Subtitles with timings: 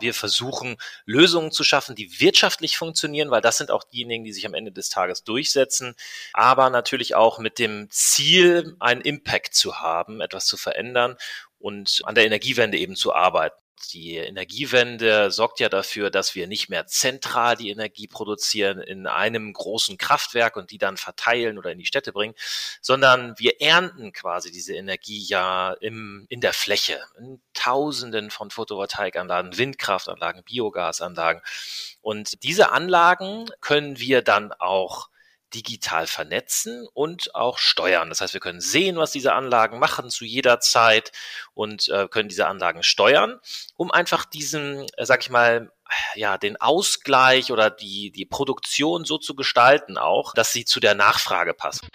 [0.00, 4.46] Wir versuchen Lösungen zu schaffen, die wirtschaftlich funktionieren, weil das sind auch diejenigen, die sich
[4.46, 5.94] am Ende des Tages durchsetzen,
[6.32, 11.16] aber natürlich auch mit dem Ziel, einen Impact zu haben, etwas zu verändern
[11.58, 13.61] und an der Energiewende eben zu arbeiten.
[13.90, 19.52] Die Energiewende sorgt ja dafür, dass wir nicht mehr zentral die Energie produzieren in einem
[19.52, 22.34] großen Kraftwerk und die dann verteilen oder in die Städte bringen,
[22.80, 29.58] sondern wir ernten quasi diese Energie ja im, in der Fläche, in Tausenden von Photovoltaikanlagen,
[29.58, 31.42] Windkraftanlagen, Biogasanlagen.
[32.00, 35.11] Und diese Anlagen können wir dann auch
[35.54, 38.08] digital vernetzen und auch steuern.
[38.08, 41.12] Das heißt, wir können sehen, was diese Anlagen machen zu jeder Zeit
[41.54, 43.40] und äh, können diese Anlagen steuern,
[43.76, 45.70] um einfach diesen, äh, sag ich mal,
[46.14, 50.94] ja, den Ausgleich oder die, die Produktion so zu gestalten auch, dass sie zu der
[50.94, 51.88] Nachfrage passen.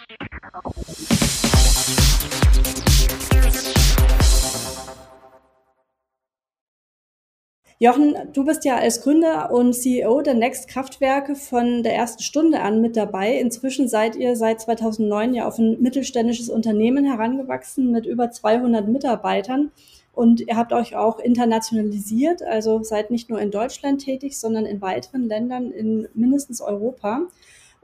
[7.80, 12.62] Jochen, du bist ja als Gründer und CEO der Next Kraftwerke von der ersten Stunde
[12.62, 13.38] an mit dabei.
[13.38, 19.72] Inzwischen seid ihr seit 2009 ja auf ein mittelständisches Unternehmen herangewachsen mit über 200 Mitarbeitern.
[20.12, 24.82] Und ihr habt euch auch internationalisiert, also seid nicht nur in Deutschland tätig, sondern in
[24.82, 27.28] weiteren Ländern in mindestens Europa.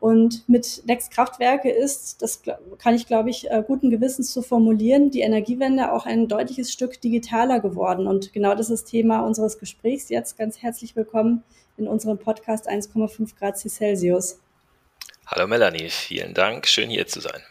[0.03, 2.41] Und mit Next Kraftwerke ist, das
[2.77, 6.99] kann ich glaube ich äh, guten Gewissens zu formulieren, die Energiewende auch ein deutliches Stück
[6.99, 8.05] digitaler geworden.
[8.05, 10.37] Und genau das ist Thema unseres Gesprächs jetzt.
[10.37, 11.41] Ganz herzlich willkommen
[11.77, 14.41] in unserem Podcast 1,5 Grad Celsius.
[15.25, 16.67] Hallo Melanie, vielen Dank.
[16.67, 17.41] Schön hier zu sein.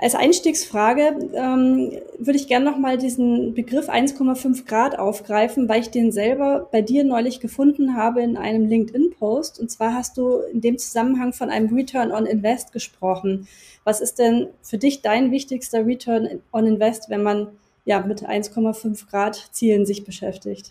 [0.00, 6.12] Als Einstiegsfrage ähm, würde ich gerne nochmal diesen Begriff 1,5 Grad aufgreifen, weil ich den
[6.12, 9.58] selber bei dir neulich gefunden habe in einem LinkedIn-Post.
[9.58, 13.48] Und zwar hast du in dem Zusammenhang von einem Return on Invest gesprochen.
[13.82, 17.48] Was ist denn für dich dein wichtigster Return on Invest, wenn man
[17.84, 20.70] ja mit 1,5 Grad Zielen sich beschäftigt?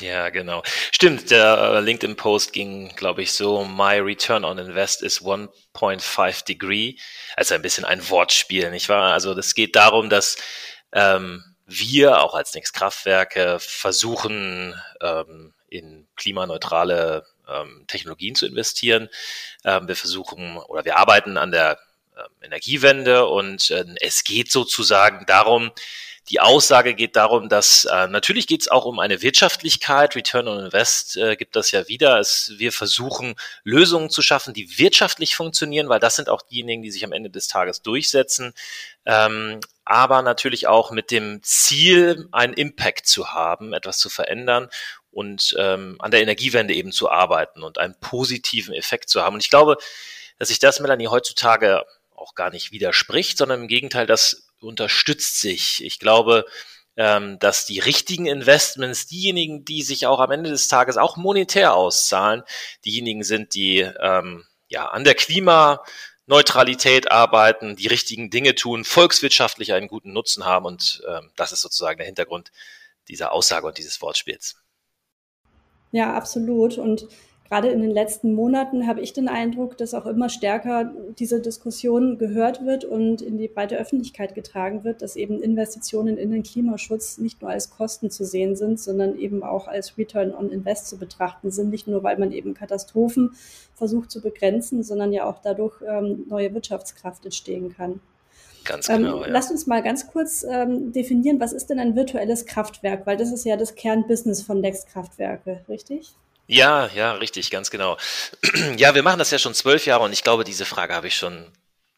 [0.00, 0.62] Ja, genau.
[0.90, 6.96] Stimmt, der äh, LinkedIn-Post ging, glaube ich, so, My Return on Invest is 1.5 Degree.
[7.36, 9.12] Also ein bisschen ein Wortspiel, nicht wahr?
[9.12, 10.36] Also das geht darum, dass
[10.92, 19.08] ähm, wir auch als Nix Kraftwerke versuchen, ähm, in klimaneutrale ähm, Technologien zu investieren.
[19.64, 21.78] Ähm, wir versuchen oder wir arbeiten an der
[22.16, 25.70] ähm, Energiewende und äh, es geht sozusagen darum,
[26.28, 30.14] die Aussage geht darum, dass äh, natürlich geht es auch um eine Wirtschaftlichkeit.
[30.14, 32.20] Return on Invest äh, gibt das ja wieder.
[32.20, 33.34] Es, wir versuchen
[33.64, 37.28] Lösungen zu schaffen, die wirtschaftlich funktionieren, weil das sind auch diejenigen, die sich am Ende
[37.28, 38.54] des Tages durchsetzen.
[39.04, 44.68] Ähm, aber natürlich auch mit dem Ziel, einen Impact zu haben, etwas zu verändern
[45.10, 49.34] und ähm, an der Energiewende eben zu arbeiten und einen positiven Effekt zu haben.
[49.34, 49.76] Und ich glaube,
[50.38, 51.84] dass sich das, Melanie, heutzutage
[52.14, 55.84] auch gar nicht widerspricht, sondern im Gegenteil, das unterstützt sich.
[55.84, 56.44] Ich glaube,
[56.96, 61.74] ähm, dass die richtigen Investments diejenigen, die sich auch am Ende des Tages auch monetär
[61.74, 62.42] auszahlen,
[62.84, 69.88] diejenigen sind, die ähm, ja an der Klimaneutralität arbeiten, die richtigen Dinge tun, volkswirtschaftlich einen
[69.88, 72.52] guten Nutzen haben und ähm, das ist sozusagen der Hintergrund
[73.08, 74.56] dieser Aussage und dieses Wortspiels.
[75.92, 76.78] Ja, absolut.
[76.78, 77.06] Und
[77.52, 82.16] gerade in den letzten Monaten habe ich den Eindruck, dass auch immer stärker diese Diskussion
[82.16, 87.18] gehört wird und in die breite Öffentlichkeit getragen wird, dass eben Investitionen in den Klimaschutz
[87.18, 90.96] nicht nur als Kosten zu sehen sind, sondern eben auch als Return on Invest zu
[90.96, 91.68] betrachten sind.
[91.68, 93.32] Nicht nur, weil man eben Katastrophen
[93.74, 98.00] versucht zu begrenzen, sondern ja auch dadurch ähm, neue Wirtschaftskraft entstehen kann.
[98.64, 99.16] Ganz genau.
[99.16, 99.28] Ähm, ja.
[99.28, 103.06] Lasst uns mal ganz kurz ähm, definieren, was ist denn ein virtuelles Kraftwerk?
[103.06, 106.14] Weil das ist ja das Kernbusiness von Next Kraftwerke, richtig?
[106.52, 107.96] Ja, ja, richtig, ganz genau.
[108.76, 111.16] Ja, wir machen das ja schon zwölf Jahre und ich glaube, diese Frage habe ich
[111.16, 111.50] schon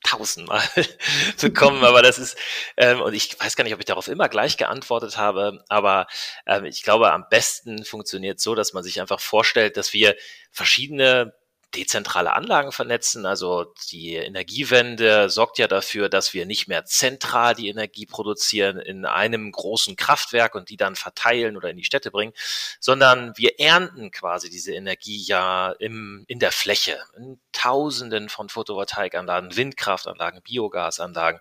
[0.04, 0.62] tausendmal
[1.40, 2.36] bekommen, aber das ist,
[2.76, 6.06] ähm, und ich weiß gar nicht, ob ich darauf immer gleich geantwortet habe, aber
[6.46, 10.14] ähm, ich glaube, am besten funktioniert so, dass man sich einfach vorstellt, dass wir
[10.52, 11.34] verschiedene
[11.74, 13.26] dezentrale Anlagen vernetzen.
[13.26, 19.04] Also die Energiewende sorgt ja dafür, dass wir nicht mehr zentral die Energie produzieren in
[19.04, 22.32] einem großen Kraftwerk und die dann verteilen oder in die Städte bringen,
[22.80, 29.56] sondern wir ernten quasi diese Energie ja im, in der Fläche, in Tausenden von Photovoltaikanlagen,
[29.56, 31.40] Windkraftanlagen, Biogasanlagen.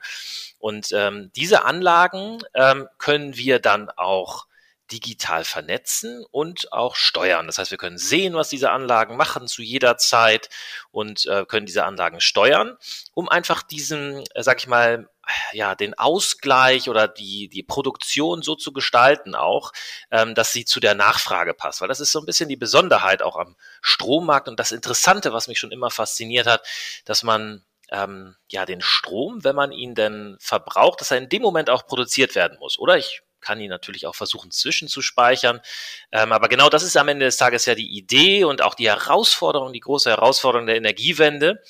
[0.59, 4.45] Und ähm, diese Anlagen ähm, können wir dann auch
[4.93, 7.47] digital vernetzen und auch steuern.
[7.47, 10.49] Das heißt, wir können sehen, was diese Anlagen machen zu jeder Zeit
[10.91, 12.77] und äh, können diese Anlagen steuern,
[13.13, 15.09] um einfach diesen, äh, sag ich mal,
[15.53, 19.71] ja, den Ausgleich oder die, die Produktion so zu gestalten auch,
[20.11, 21.81] ähm, dass sie zu der Nachfrage passt.
[21.81, 25.47] Weil das ist so ein bisschen die Besonderheit auch am Strommarkt und das Interessante, was
[25.47, 26.65] mich schon immer fasziniert hat,
[27.05, 31.41] dass man ähm, ja den Strom, wenn man ihn denn verbraucht, dass er in dem
[31.41, 32.77] Moment auch produziert werden muss.
[32.77, 35.61] Oder ich kann ihn natürlich auch versuchen zwischenzuspeichern.
[36.11, 38.89] Ähm, aber genau das ist am Ende des Tages ja die Idee und auch die
[38.89, 41.61] Herausforderung, die große Herausforderung der Energiewende,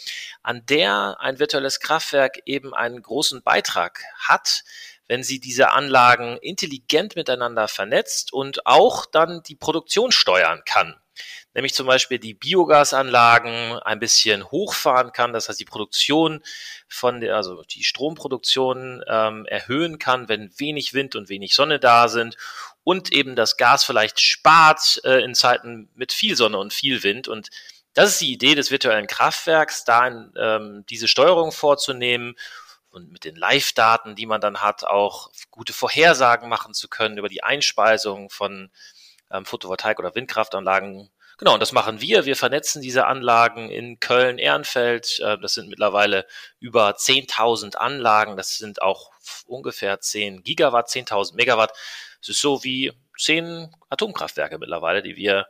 [0.44, 4.64] an der ein virtuelles Kraftwerk eben einen großen Beitrag hat,
[5.08, 10.96] wenn sie diese Anlagen intelligent miteinander vernetzt und auch dann die Produktion steuern kann
[11.54, 16.42] nämlich zum Beispiel die Biogasanlagen ein bisschen hochfahren kann, das heißt die Produktion
[16.88, 22.08] von der, also die Stromproduktion ähm, erhöhen kann, wenn wenig Wind und wenig Sonne da
[22.08, 22.38] sind.
[22.84, 27.28] Und eben das Gas vielleicht spart äh, in Zeiten mit viel Sonne und viel Wind.
[27.28, 27.50] Und
[27.94, 32.36] das ist die Idee des virtuellen Kraftwerks, da ähm, diese Steuerung vorzunehmen
[32.90, 37.30] und mit den Live-Daten, die man dann hat, auch gute Vorhersagen machen zu können über
[37.30, 38.72] die Einspeisung von
[39.32, 41.10] ähm, Photovoltaik- oder Windkraftanlagen
[41.44, 42.24] Genau, und das machen wir.
[42.24, 45.19] Wir vernetzen diese Anlagen in Köln, Ehrenfeld.
[45.19, 46.25] Äh, das sind mittlerweile
[46.62, 48.38] über 10.000 Anlagen.
[48.38, 49.12] Das sind auch
[49.45, 51.74] ungefähr 10 Gigawatt, 10.000 Megawatt.
[52.22, 55.45] Es ist so wie 10 Atomkraftwerke mittlerweile, die wir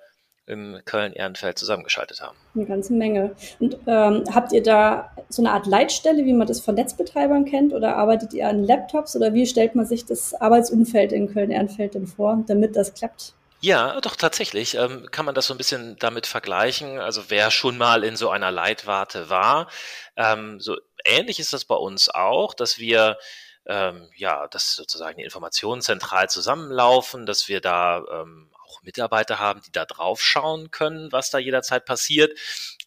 [0.48, 2.38] im Köln-Ehrenfeld zusammengeschaltet haben.
[2.56, 3.36] Eine ganze Menge.
[3.60, 7.72] Und ähm, habt ihr da so eine Art Leitstelle, wie man das von Netzbetreibern kennt,
[7.72, 12.08] oder arbeitet ihr an Laptops oder wie stellt man sich das Arbeitsumfeld in Köln-Ehrenfeld denn
[12.08, 13.36] vor, damit das klappt?
[13.66, 17.00] Ja, doch tatsächlich ähm, kann man das so ein bisschen damit vergleichen.
[17.00, 19.70] Also wer schon mal in so einer Leitwarte war,
[20.18, 23.18] ähm, so ähnlich ist das bei uns auch, dass wir
[23.66, 29.62] ähm, ja, dass sozusagen die Informationen zentral zusammenlaufen, dass wir da ähm, auch Mitarbeiter haben,
[29.66, 32.38] die da drauf schauen können, was da jederzeit passiert.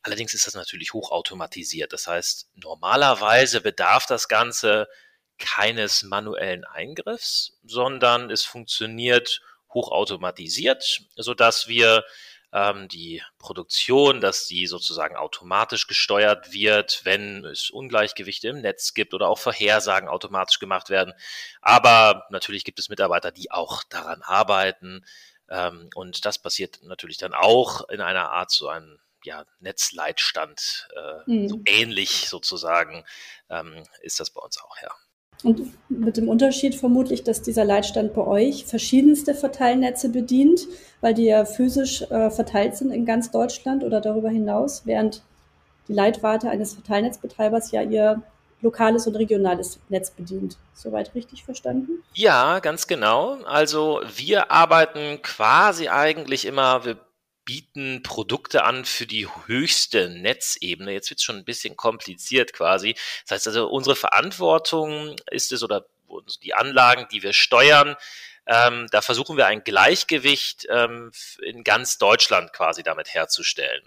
[0.02, 1.94] Allerdings ist das natürlich hochautomatisiert.
[1.94, 4.88] Das heißt, normalerweise bedarf das Ganze
[5.38, 9.40] keines manuellen Eingriffs, sondern es funktioniert
[9.76, 12.04] hochautomatisiert, so dass wir
[12.52, 19.12] ähm, die Produktion, dass die sozusagen automatisch gesteuert wird, wenn es Ungleichgewichte im Netz gibt
[19.12, 21.12] oder auch Vorhersagen automatisch gemacht werden.
[21.60, 25.04] Aber natürlich gibt es Mitarbeiter, die auch daran arbeiten.
[25.50, 31.30] Ähm, und das passiert natürlich dann auch in einer Art so ein ja, Netzleitstand, äh,
[31.30, 31.48] mhm.
[31.48, 33.04] so ähnlich sozusagen
[33.50, 34.90] ähm, ist das bei uns auch, ja.
[35.44, 40.66] Und mit dem Unterschied vermutlich, dass dieser Leitstand bei euch verschiedenste Verteilnetze bedient,
[41.00, 45.22] weil die ja physisch äh, verteilt sind in ganz Deutschland oder darüber hinaus, während
[45.88, 48.22] die Leitwarte eines Verteilnetzbetreibers ja ihr
[48.62, 50.56] lokales und regionales Netz bedient.
[50.74, 52.02] Soweit richtig verstanden?
[52.14, 53.36] Ja, ganz genau.
[53.44, 56.96] Also wir arbeiten quasi eigentlich immer, wir
[57.46, 60.92] bieten Produkte an für die höchste Netzebene.
[60.92, 62.94] Jetzt wird es schon ein bisschen kompliziert quasi.
[63.22, 65.86] Das heißt also, unsere Verantwortung ist es oder
[66.42, 67.96] die Anlagen, die wir steuern,
[68.46, 71.10] ähm, da versuchen wir ein Gleichgewicht ähm,
[71.42, 73.82] in ganz Deutschland quasi damit herzustellen.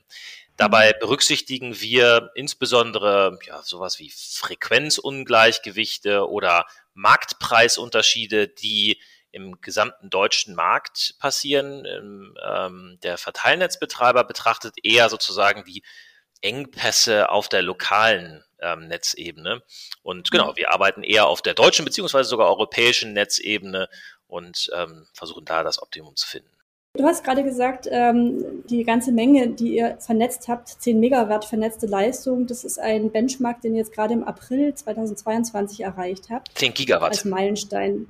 [0.58, 1.00] Dabei mhm.
[1.00, 9.00] berücksichtigen wir insbesondere ja, sowas wie Frequenzungleichgewichte oder Marktpreisunterschiede, die
[9.32, 11.86] im gesamten deutschen Markt passieren.
[11.86, 15.84] Ähm, der Verteilnetzbetreiber betrachtet eher sozusagen die
[16.42, 19.62] Engpässe auf der lokalen ähm, Netzebene.
[20.02, 20.58] Und genau, mhm.
[20.58, 23.90] wir arbeiten eher auf der deutschen beziehungsweise sogar europäischen Netzebene
[24.28, 26.50] und ähm, versuchen da das Optimum zu finden.
[26.98, 31.86] Du hast gerade gesagt, ähm, die ganze Menge, die ihr vernetzt habt, 10 Megawatt vernetzte
[31.86, 36.58] Leistung, das ist ein Benchmark, den ihr jetzt gerade im April 2022 erreicht habt.
[36.58, 37.12] 10 Gigawatt.
[37.12, 38.08] Als Meilenstein.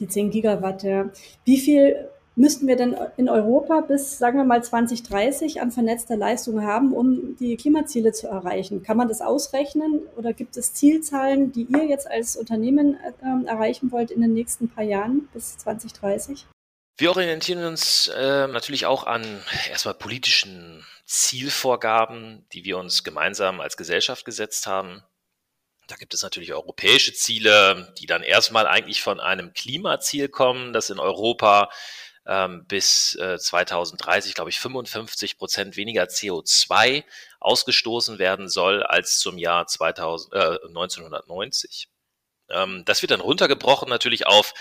[0.00, 1.10] Die 10 Gigawatt, ja.
[1.44, 6.62] Wie viel müssten wir denn in Europa bis, sagen wir mal, 2030 an vernetzter Leistung
[6.62, 8.82] haben, um die Klimaziele zu erreichen?
[8.82, 13.92] Kann man das ausrechnen oder gibt es Zielzahlen, die ihr jetzt als Unternehmen äh, erreichen
[13.92, 16.46] wollt in den nächsten paar Jahren bis 2030?
[16.98, 19.24] Wir orientieren uns äh, natürlich auch an
[19.70, 25.02] erstmal politischen Zielvorgaben, die wir uns gemeinsam als Gesellschaft gesetzt haben.
[25.92, 30.88] Da gibt es natürlich europäische Ziele, die dann erstmal eigentlich von einem Klimaziel kommen, das
[30.88, 31.68] in Europa
[32.26, 37.04] ähm, bis äh, 2030, glaube ich, 55 Prozent weniger CO2
[37.40, 41.88] ausgestoßen werden soll als zum Jahr 2000, äh, 1990.
[42.48, 44.54] Ähm, das wird dann runtergebrochen natürlich auf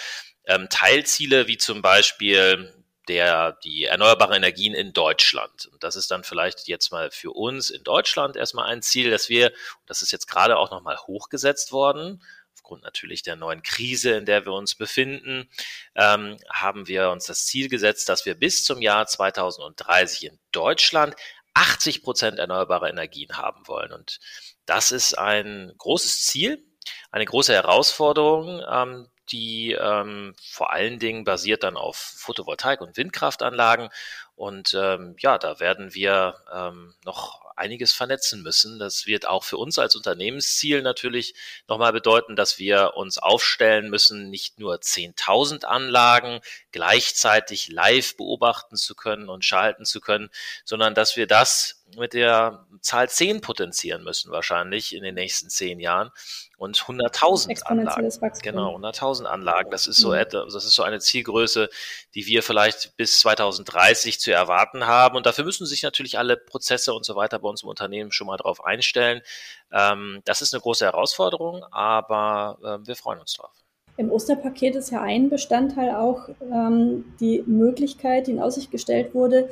[0.48, 5.67] ähm, Teilziele wie zum Beispiel der, die erneuerbaren Energien in Deutschland.
[5.67, 9.29] Und das ist dann vielleicht jetzt mal für uns in Deutschland erstmal ein Ziel, dass
[9.29, 9.51] wir,
[9.86, 12.22] das ist jetzt gerade auch nochmal hochgesetzt worden,
[12.53, 15.50] aufgrund natürlich der neuen Krise, in der wir uns befinden,
[15.96, 21.15] ähm, haben wir uns das Ziel gesetzt, dass wir bis zum Jahr 2030 in Deutschland
[21.53, 23.91] 80 Prozent erneuerbare Energien haben wollen.
[23.91, 24.20] Und
[24.65, 26.63] das ist ein großes Ziel,
[27.12, 33.90] eine große Herausforderung, ähm, die ähm, vor allen Dingen basiert dann auf Photovoltaik- und Windkraftanlagen.
[34.36, 38.80] Und ähm, ja, da werden wir ähm, noch einiges vernetzen müssen.
[38.80, 41.36] Das wird auch für uns als Unternehmensziel natürlich
[41.68, 48.96] nochmal bedeuten, dass wir uns aufstellen müssen, nicht nur 10.000 Anlagen gleichzeitig live beobachten zu
[48.96, 50.30] können und schalten zu können,
[50.66, 55.80] sondern dass wir das mit der Zahl 10 potenzieren müssen wahrscheinlich in den nächsten zehn
[55.80, 56.12] Jahren
[56.58, 58.06] und 100.000 Anlagen.
[58.06, 58.42] Wachstum.
[58.44, 59.72] Genau, 100.000 Anlagen.
[59.72, 60.26] Das ist so mhm.
[60.32, 61.70] das ist so eine Zielgröße,
[62.14, 65.16] die wir vielleicht bis 2030 zu erwarten haben.
[65.16, 68.28] Und dafür müssen sich natürlich alle Prozesse und so weiter bei uns im Unternehmen schon
[68.28, 69.22] mal darauf einstellen.
[69.72, 73.52] Ähm, das ist eine große Herausforderung, aber äh, wir freuen uns drauf.
[73.98, 79.50] Im Osterpaket ist ja ein Bestandteil auch ähm, die Möglichkeit, die in Aussicht gestellt wurde,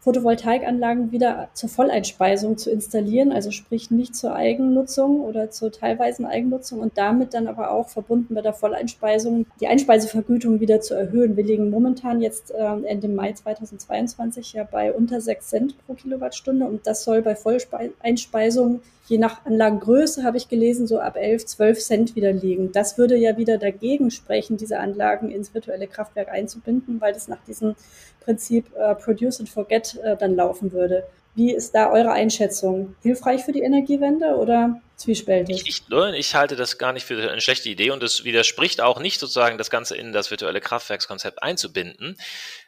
[0.00, 6.80] Photovoltaikanlagen wieder zur Volleinspeisung zu installieren, also sprich nicht zur Eigennutzung oder zur teilweisen Eigennutzung
[6.80, 11.36] und damit dann aber auch verbunden mit der Volleinspeisung die Einspeisevergütung wieder zu erhöhen.
[11.36, 16.64] Wir liegen momentan jetzt äh, Ende Mai 2022 ja bei unter 6 Cent pro Kilowattstunde
[16.64, 18.80] und das soll bei Volleinspeisung
[19.10, 22.72] je nach Anlagengröße, habe ich gelesen, so ab 11, 12 Cent wieder liegen.
[22.72, 27.42] Das würde ja wieder dagegen sprechen, diese Anlagen ins virtuelle Kraftwerk einzubinden, weil das nach
[27.44, 27.74] diesem
[28.20, 31.04] Prinzip äh, Produce and Forget äh, dann laufen würde.
[31.34, 32.96] Wie ist da eure Einschätzung?
[33.02, 35.62] Hilfreich für die Energiewende oder zwiespältig?
[35.64, 39.00] Ich, ich, ich, halte das gar nicht für eine schlechte Idee und es widerspricht auch
[39.00, 42.16] nicht sozusagen das Ganze in das virtuelle Kraftwerkskonzept einzubinden.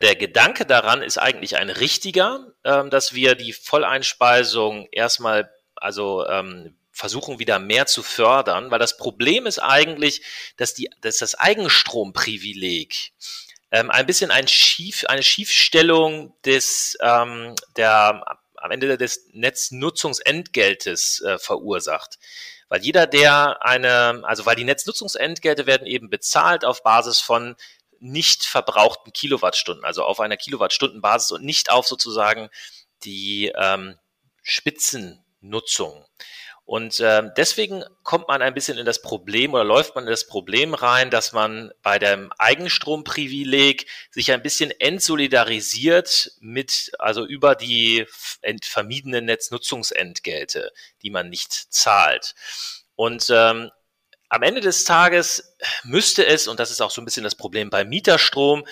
[0.01, 5.51] Der Gedanke daran ist eigentlich ein richtiger, ähm, dass wir die Volleinspeisung erstmal
[5.83, 10.23] also ähm, versuchen wieder mehr zu fördern, weil das Problem ist eigentlich,
[10.57, 13.13] dass, die, dass das Eigenstromprivileg
[13.71, 21.39] ähm, ein bisschen ein Schief, eine Schiefstellung des, ähm, der, am Ende des Netznutzungsentgeltes äh,
[21.39, 22.19] verursacht.
[22.69, 27.57] Weil jeder, der eine, also weil die Netznutzungsentgelte werden eben bezahlt auf Basis von
[27.99, 32.51] nicht verbrauchten Kilowattstunden, also auf einer Kilowattstundenbasis und nicht auf sozusagen
[33.05, 33.99] die ähm,
[35.43, 36.05] Spitzennutzung.
[36.65, 40.29] Und äh, deswegen kommt man ein bisschen in das Problem oder läuft man in das
[40.29, 48.07] Problem rein, dass man bei dem Eigenstromprivileg sich ein bisschen entsolidarisiert mit, also über die
[48.63, 50.71] vermiedenen Netznutzungsentgelte,
[51.03, 52.35] die man nicht zahlt.
[52.95, 53.71] Und ähm,
[54.29, 57.71] am Ende des Tages müsste es, und das ist auch so ein bisschen das Problem
[57.71, 58.65] bei Mieterstrom,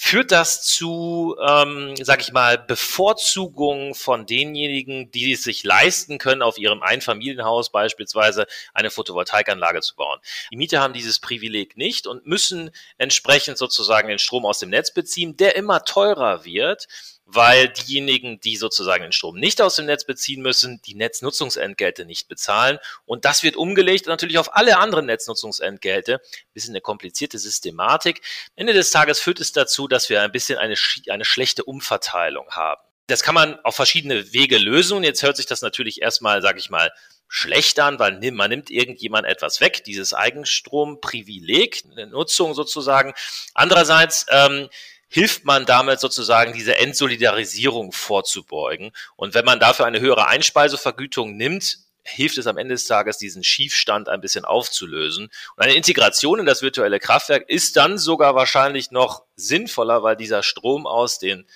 [0.00, 6.40] führt das zu, ähm, sag ich mal, Bevorzugung von denjenigen, die es sich leisten können,
[6.40, 10.20] auf ihrem Einfamilienhaus beispielsweise eine Photovoltaikanlage zu bauen.
[10.52, 14.94] Die Mieter haben dieses Privileg nicht und müssen entsprechend sozusagen den Strom aus dem Netz
[14.94, 16.86] beziehen, der immer teurer wird
[17.30, 22.26] weil diejenigen, die sozusagen den Strom nicht aus dem Netz beziehen müssen, die Netznutzungsentgelte nicht
[22.26, 22.78] bezahlen.
[23.04, 26.22] Und das wird umgelegt natürlich auf alle anderen Netznutzungsentgelte.
[26.54, 28.22] Bisschen eine komplizierte Systematik.
[28.56, 30.74] Ende des Tages führt es dazu, dass wir ein bisschen eine,
[31.10, 32.80] eine schlechte Umverteilung haben.
[33.08, 35.04] Das kann man auf verschiedene Wege lösen.
[35.04, 36.90] Jetzt hört sich das natürlich erstmal, sage ich mal,
[37.28, 43.12] schlecht an, weil man nimmt irgendjemand etwas weg, dieses Eigenstromprivileg, eine Nutzung sozusagen.
[43.52, 44.70] Andererseits ähm,
[45.08, 48.92] hilft man damit sozusagen diese Entsolidarisierung vorzubeugen.
[49.16, 53.44] Und wenn man dafür eine höhere Einspeisevergütung nimmt, hilft es am Ende des Tages, diesen
[53.44, 55.30] Schiefstand ein bisschen aufzulösen.
[55.56, 60.42] Und eine Integration in das virtuelle Kraftwerk ist dann sogar wahrscheinlich noch sinnvoller, weil dieser
[60.42, 61.46] Strom aus den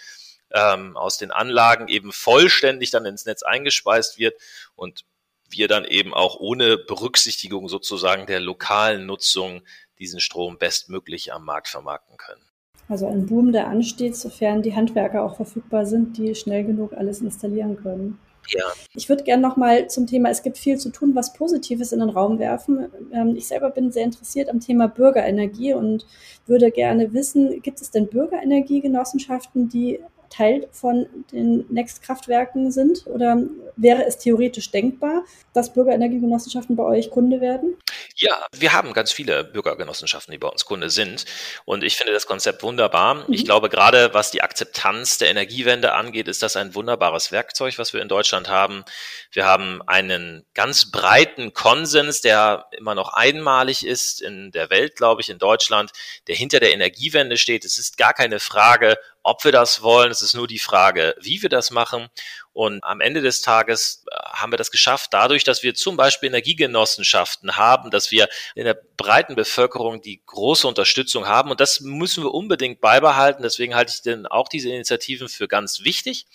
[0.55, 4.39] ähm, aus den Anlagen eben vollständig dann ins Netz eingespeist wird
[4.75, 5.05] und
[5.49, 9.63] wir dann eben auch ohne Berücksichtigung sozusagen der lokalen Nutzung
[9.99, 12.52] diesen Strom bestmöglich am Markt vermarkten können.
[12.89, 17.21] Also ein Boom, der ansteht, sofern die Handwerker auch verfügbar sind, die schnell genug alles
[17.21, 18.19] installieren können.
[18.49, 18.65] Ja.
[18.95, 22.01] Ich würde gerne noch mal zum Thema, es gibt viel zu tun, was Positives in
[22.01, 22.89] den Raum werfen.
[23.13, 26.07] Ähm, ich selber bin sehr interessiert am Thema Bürgerenergie und
[26.47, 30.01] würde gerne wissen, gibt es denn Bürgerenergiegenossenschaften, die
[30.33, 33.07] Teil von den Next-Kraftwerken sind?
[33.07, 33.43] Oder
[33.77, 37.77] wäre es theoretisch denkbar, dass Bürgerenergiegenossenschaften bei euch Kunde werden?
[38.17, 41.25] Ja, wir haben ganz viele Bürgergenossenschaften, die bei uns Kunde sind.
[41.65, 43.15] Und ich finde das Konzept wunderbar.
[43.15, 43.25] Mhm.
[43.29, 47.93] Ich glaube, gerade was die Akzeptanz der Energiewende angeht, ist das ein wunderbares Werkzeug, was
[47.93, 48.85] wir in Deutschland haben.
[49.33, 55.21] Wir haben einen ganz breiten Konsens, der immer noch einmalig ist in der Welt, glaube
[55.21, 55.91] ich, in Deutschland,
[56.27, 57.65] der hinter der Energiewende steht.
[57.65, 60.11] Es ist gar keine Frage, ob wir das wollen.
[60.11, 62.09] Es ist nur die Frage, wie wir das machen.
[62.53, 66.29] Und am Ende des Tages äh, haben wir das geschafft, dadurch, dass wir zum Beispiel
[66.29, 71.51] Energiegenossenschaften haben, dass wir in der breiten Bevölkerung die große Unterstützung haben.
[71.51, 73.43] Und das müssen wir unbedingt beibehalten.
[73.43, 76.27] Deswegen halte ich denn auch diese Initiativen für ganz wichtig.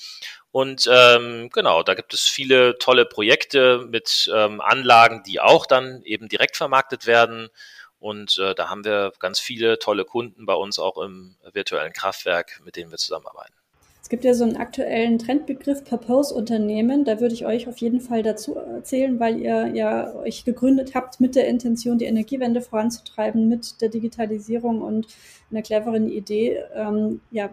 [0.52, 6.02] Und ähm, genau, da gibt es viele tolle Projekte mit ähm, Anlagen, die auch dann
[6.04, 7.50] eben direkt vermarktet werden.
[8.00, 12.62] Und äh, da haben wir ganz viele tolle Kunden bei uns auch im virtuellen Kraftwerk,
[12.64, 13.54] mit denen wir zusammenarbeiten.
[14.08, 17.04] Es gibt ja so einen aktuellen Trendbegriff Purpose-Unternehmen.
[17.04, 21.20] Da würde ich euch auf jeden Fall dazu erzählen, weil ihr ja euch gegründet habt
[21.20, 25.08] mit der Intention, die Energiewende voranzutreiben, mit der Digitalisierung und
[25.52, 27.50] einer cleveren Idee, ähm, ja,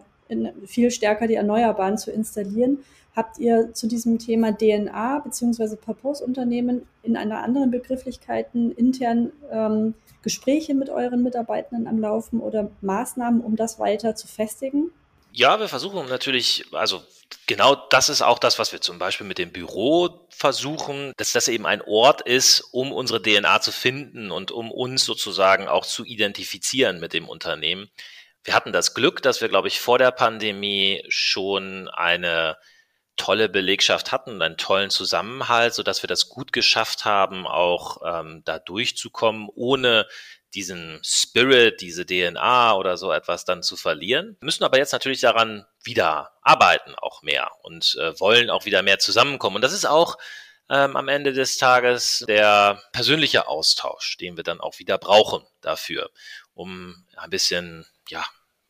[0.65, 2.85] viel stärker die Erneuerbaren zu installieren.
[3.17, 5.77] Habt ihr zu diesem Thema DNA bzw.
[5.77, 13.41] Purpose-Unternehmen in einer anderen Begrifflichkeiten intern ähm, Gespräche mit euren Mitarbeitenden am Laufen oder Maßnahmen,
[13.41, 14.91] um das weiter zu festigen?
[15.31, 17.03] Ja, wir versuchen natürlich, also
[17.47, 21.49] genau das ist auch das, was wir zum Beispiel mit dem Büro versuchen, dass das
[21.49, 26.05] eben ein Ort ist, um unsere DNA zu finden und um uns sozusagen auch zu
[26.05, 27.91] identifizieren mit dem Unternehmen.
[28.45, 32.57] Wir hatten das Glück, dass wir, glaube ich, vor der Pandemie schon eine
[33.17, 38.43] tolle Belegschaft hatten, einen tollen Zusammenhalt, so dass wir das gut geschafft haben, auch ähm,
[38.45, 40.07] da durchzukommen, ohne
[40.55, 44.37] diesen Spirit, diese DNA oder so etwas dann zu verlieren.
[44.39, 48.83] Wir müssen aber jetzt natürlich daran wieder arbeiten, auch mehr und äh, wollen auch wieder
[48.83, 49.57] mehr zusammenkommen.
[49.57, 50.17] Und das ist auch
[50.71, 56.11] ähm, am Ende des Tages der persönliche Austausch, den wir dann auch wieder brauchen dafür,
[56.55, 58.25] um ein bisschen, ja,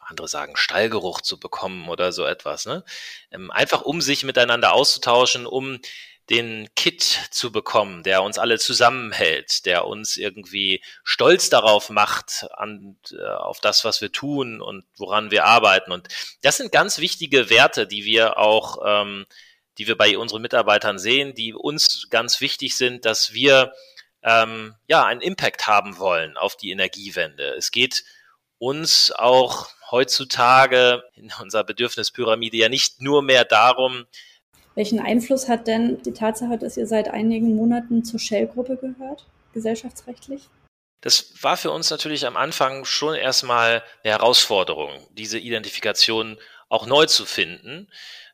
[0.09, 2.67] andere sagen, Stallgeruch zu bekommen oder so etwas.
[2.67, 2.85] Ne?
[3.31, 5.81] Ähm, einfach um sich miteinander auszutauschen, um
[6.31, 12.97] den Kit zu bekommen, der uns alle zusammenhält, der uns irgendwie stolz darauf macht, an,
[13.13, 15.93] äh, auf das, was wir tun und woran wir arbeiten.
[15.93, 16.09] Und
[16.41, 19.27] das sind ganz wichtige Werte, die wir auch, ähm,
[19.77, 23.75] die wir bei unseren Mitarbeitern sehen, die uns ganz wichtig sind, dass wir
[24.23, 27.55] ähm, ja einen Impact haben wollen auf die Energiewende.
[27.55, 28.05] Es geht
[28.59, 34.07] uns auch heutzutage in unserer Bedürfnispyramide ja nicht nur mehr darum,
[34.75, 40.49] welchen Einfluss hat denn die Tatsache, dass ihr seit einigen Monaten zur Shell-Gruppe gehört, gesellschaftsrechtlich?
[41.01, 47.07] Das war für uns natürlich am Anfang schon erstmal eine Herausforderung, diese Identifikation auch neu
[47.07, 47.89] zu finden,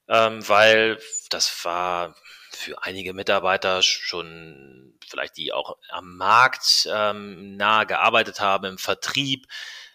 [0.08, 0.98] ähm, weil
[1.28, 2.14] das war
[2.52, 9.46] für einige Mitarbeiter schon vielleicht die auch am Markt ähm, nahe gearbeitet haben, im Vertrieb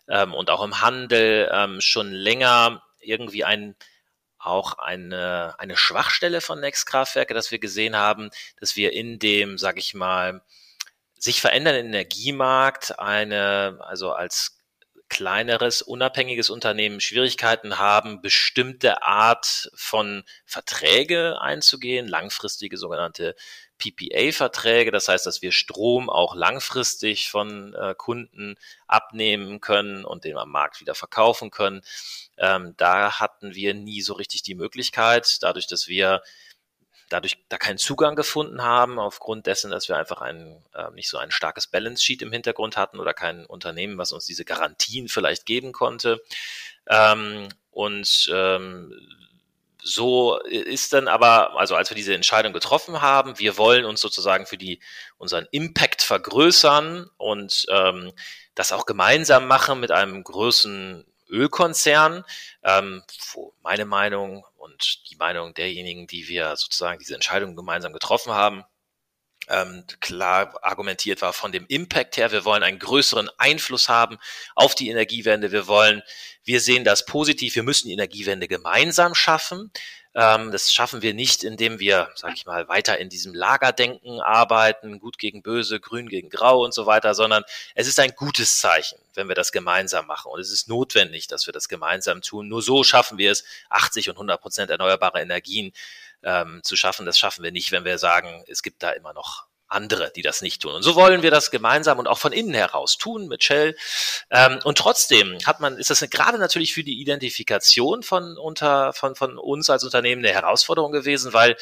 [0.10, 3.76] ähm, und auch im Handel ähm, schon länger irgendwie ein
[4.46, 8.30] auch eine, eine Schwachstelle von Next Kraftwerke, dass wir gesehen haben,
[8.60, 10.44] dass wir in dem, sag ich mal,
[11.18, 14.55] sich verändernden Energiemarkt eine, also als
[15.16, 23.34] kleineres, unabhängiges Unternehmen Schwierigkeiten haben, bestimmte Art von Verträge einzugehen, langfristige sogenannte
[23.78, 24.92] PPA-Verträge.
[24.92, 30.52] Das heißt, dass wir Strom auch langfristig von äh, Kunden abnehmen können und den am
[30.52, 31.82] Markt wieder verkaufen können.
[32.38, 36.24] Ähm, da hatten wir nie so richtig die Möglichkeit, dadurch, dass wir
[37.10, 41.18] dadurch da keinen Zugang gefunden haben, aufgrund dessen, dass wir einfach ein, äh, nicht so
[41.18, 45.46] ein starkes Balance Sheet im Hintergrund hatten oder kein Unternehmen, was uns diese Garantien vielleicht
[45.46, 46.22] geben konnte.
[46.88, 48.94] Ähm, und ähm,
[49.84, 54.48] so ist dann aber, also als wir diese Entscheidung getroffen haben, wir wollen uns sozusagen
[54.48, 54.80] für die
[55.18, 58.12] unseren Impact vergrößern und ähm,
[58.56, 61.06] das auch gemeinsam machen mit einem größeren
[61.36, 62.24] Ölkonzern,
[62.64, 68.34] ähm, wo meine Meinung und die Meinung derjenigen, die wir sozusagen diese Entscheidung gemeinsam getroffen
[68.34, 68.64] haben,
[69.48, 72.32] ähm, klar argumentiert war von dem Impact her.
[72.32, 74.18] Wir wollen einen größeren Einfluss haben
[74.56, 75.52] auf die Energiewende.
[75.52, 76.02] Wir wollen,
[76.44, 77.56] wir sehen das positiv.
[77.56, 79.72] Wir müssen die Energiewende gemeinsam schaffen.
[80.16, 85.00] Ähm, das schaffen wir nicht, indem wir, sag ich mal, weiter in diesem Lagerdenken arbeiten,
[85.00, 87.44] gut gegen böse, grün gegen grau und so weiter, sondern
[87.76, 90.32] es ist ein gutes Zeichen, wenn wir das gemeinsam machen.
[90.32, 92.48] Und es ist notwendig, dass wir das gemeinsam tun.
[92.48, 95.74] Nur so schaffen wir es, 80 und 100 Prozent erneuerbare Energien
[96.24, 97.06] ähm, zu schaffen.
[97.06, 100.42] Das schaffen wir nicht, wenn wir sagen, es gibt da immer noch andere, die das
[100.42, 100.74] nicht tun.
[100.74, 103.76] Und so wollen wir das gemeinsam und auch von innen heraus tun mit Shell.
[104.32, 109.16] Ähm, und trotzdem hat man, ist das gerade natürlich für die Identifikation von unter von
[109.16, 111.56] von uns als Unternehmen eine Herausforderung gewesen, weil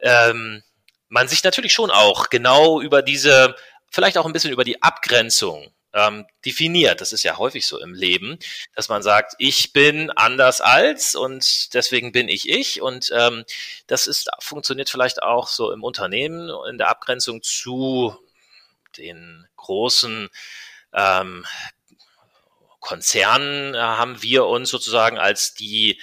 [0.00, 0.62] ähm,
[1.08, 3.54] man sich natürlich schon auch genau über diese,
[3.90, 7.00] vielleicht auch ein bisschen über die Abgrenzung ähm, definiert.
[7.00, 8.38] Das ist ja häufig so im Leben,
[8.74, 12.82] dass man sagt, ich bin anders als und deswegen bin ich ich.
[12.82, 13.44] Und ähm,
[13.86, 18.16] das ist funktioniert vielleicht auch so im Unternehmen in der Abgrenzung zu
[18.98, 20.28] den großen
[20.92, 21.46] ähm,
[22.80, 26.00] Konzernen äh, haben wir uns sozusagen als die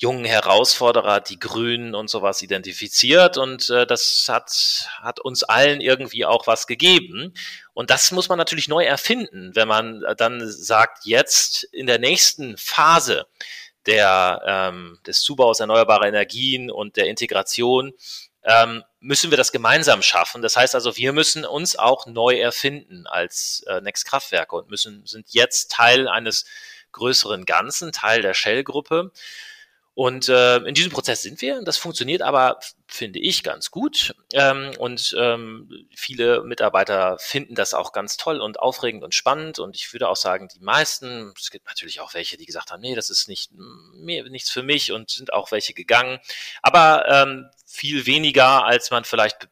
[0.00, 6.24] jungen Herausforderer, die Grünen und sowas identifiziert und äh, das hat, hat uns allen irgendwie
[6.24, 7.34] auch was gegeben.
[7.74, 12.56] Und das muss man natürlich neu erfinden, wenn man dann sagt, jetzt in der nächsten
[12.56, 13.26] Phase
[13.84, 17.92] der, ähm, des Zubaus erneuerbarer Energien und der Integration
[18.42, 20.40] ähm, müssen wir das gemeinsam schaffen.
[20.40, 25.04] Das heißt also, wir müssen uns auch neu erfinden als äh, Next Kraftwerke und müssen,
[25.04, 26.46] sind jetzt Teil eines
[26.92, 29.12] größeren Ganzen, Teil der Shell-Gruppe.
[29.94, 31.62] Und äh, in diesem Prozess sind wir.
[31.62, 34.14] Das funktioniert aber, finde ich, ganz gut.
[34.32, 39.58] Ähm, und ähm, viele Mitarbeiter finden das auch ganz toll und aufregend und spannend.
[39.58, 42.80] Und ich würde auch sagen, die meisten, es gibt natürlich auch welche, die gesagt haben,
[42.80, 46.20] nee, das ist nicht mehr, nichts für mich und sind auch welche gegangen.
[46.62, 49.48] Aber ähm, viel weniger, als man vielleicht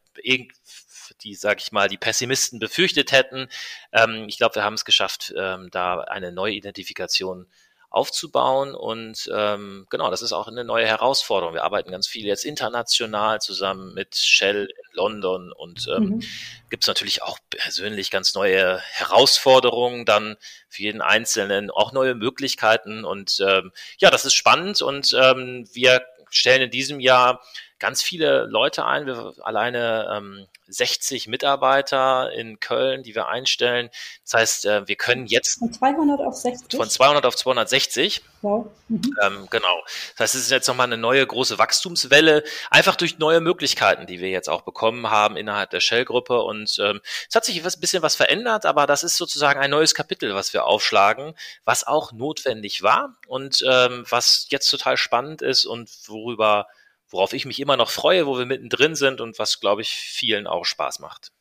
[1.22, 3.48] die, sag ich mal, die Pessimisten befürchtet hätten.
[3.92, 7.46] Ähm, ich glaube, wir haben es geschafft, ähm, da eine neue Identifikation
[7.90, 8.74] aufzubauen.
[8.74, 11.54] Und ähm, genau, das ist auch eine neue Herausforderung.
[11.54, 16.22] Wir arbeiten ganz viel jetzt international zusammen mit Shell in London und ähm, mhm.
[16.70, 20.36] gibt es natürlich auch persönlich ganz neue Herausforderungen, dann
[20.68, 23.04] für jeden Einzelnen auch neue Möglichkeiten.
[23.04, 27.40] Und ähm, ja, das ist spannend und ähm, wir stellen in diesem Jahr
[27.78, 29.06] ganz viele Leute ein.
[29.06, 33.90] Wir alleine ähm, 60 Mitarbeiter in Köln, die wir einstellen.
[34.22, 36.78] Das heißt, äh, wir können jetzt von 200 auf 60.
[36.78, 38.22] Von 200 auf 260.
[38.42, 38.66] Wow.
[38.88, 39.16] Mhm.
[39.22, 39.82] Ähm, genau.
[40.12, 44.20] Das heißt, es ist jetzt nochmal eine neue große Wachstumswelle, einfach durch neue Möglichkeiten, die
[44.20, 46.42] wir jetzt auch bekommen haben innerhalb der Shell-Gruppe.
[46.42, 49.94] Und ähm, es hat sich ein bisschen was verändert, aber das ist sozusagen ein neues
[49.94, 55.64] Kapitel, was wir aufschlagen, was auch notwendig war und ähm, was jetzt total spannend ist
[55.64, 56.66] und worüber
[57.10, 60.46] worauf ich mich immer noch freue, wo wir mittendrin sind und was, glaube ich, vielen
[60.46, 61.32] auch Spaß macht.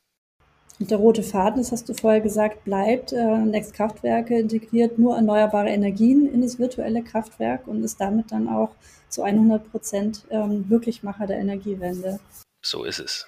[0.79, 3.11] Und der rote Faden, das hast du vorher gesagt, bleibt.
[3.11, 8.47] Äh, Next Kraftwerke integriert nur erneuerbare Energien in das virtuelle Kraftwerk und ist damit dann
[8.47, 8.69] auch
[9.09, 12.19] zu 100 Prozent ähm, Wirklichmacher der Energiewende.
[12.61, 13.25] So ist es.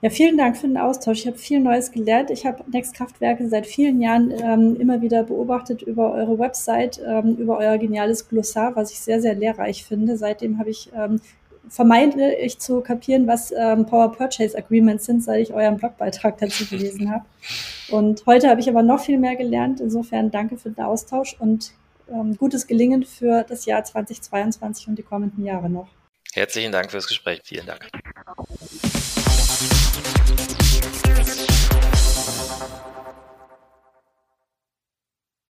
[0.00, 1.20] Ja, vielen Dank für den Austausch.
[1.20, 2.30] Ich habe viel Neues gelernt.
[2.30, 7.36] Ich habe Next Kraftwerke seit vielen Jahren ähm, immer wieder beobachtet über eure Website, ähm,
[7.36, 10.16] über euer geniales Glossar, was ich sehr, sehr lehrreich finde.
[10.16, 11.20] Seitdem habe ich ähm,
[11.68, 16.64] vermeide ich zu kapieren, was ähm, Power Purchase Agreements sind, seit ich euren Blogbeitrag dazu
[16.66, 17.24] gelesen habe.
[17.90, 19.80] Und heute habe ich aber noch viel mehr gelernt.
[19.80, 21.72] Insofern danke für den Austausch und
[22.10, 25.88] ähm, gutes Gelingen für das Jahr 2022 und die kommenden Jahre noch.
[26.32, 27.40] Herzlichen Dank fürs Gespräch.
[27.44, 27.88] Vielen Dank.
[29.60, 30.57] Thank you.